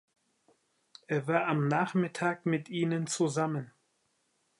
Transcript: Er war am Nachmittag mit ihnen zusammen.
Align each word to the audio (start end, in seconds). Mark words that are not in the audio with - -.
Er 1.05 1.27
war 1.27 1.45
am 1.47 1.67
Nachmittag 1.67 2.47
mit 2.47 2.69
ihnen 2.69 3.05
zusammen. 3.05 3.71